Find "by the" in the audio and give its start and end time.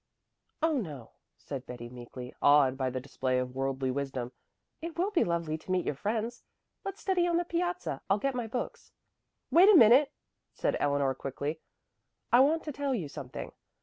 2.75-2.99